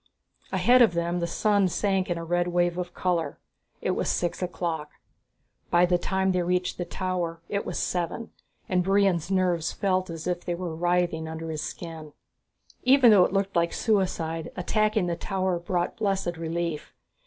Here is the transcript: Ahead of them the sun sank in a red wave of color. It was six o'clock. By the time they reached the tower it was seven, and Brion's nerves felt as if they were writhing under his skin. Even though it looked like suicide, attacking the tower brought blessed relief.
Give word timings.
Ahead 0.51 0.81
of 0.81 0.95
them 0.95 1.19
the 1.19 1.27
sun 1.27 1.67
sank 1.67 2.09
in 2.09 2.17
a 2.17 2.23
red 2.25 2.47
wave 2.47 2.75
of 2.79 2.91
color. 2.91 3.37
It 3.81 3.91
was 3.91 4.09
six 4.09 4.41
o'clock. 4.41 4.89
By 5.69 5.85
the 5.85 5.99
time 5.99 6.31
they 6.31 6.41
reached 6.41 6.79
the 6.79 6.85
tower 6.85 7.39
it 7.49 7.67
was 7.67 7.77
seven, 7.77 8.31
and 8.67 8.83
Brion's 8.83 9.29
nerves 9.29 9.71
felt 9.71 10.09
as 10.09 10.25
if 10.25 10.43
they 10.43 10.55
were 10.55 10.75
writhing 10.75 11.27
under 11.27 11.51
his 11.51 11.61
skin. 11.61 12.13
Even 12.81 13.11
though 13.11 13.25
it 13.25 13.31
looked 13.31 13.55
like 13.55 13.73
suicide, 13.73 14.51
attacking 14.55 15.05
the 15.05 15.15
tower 15.15 15.59
brought 15.59 15.97
blessed 15.97 16.35
relief. 16.35 16.95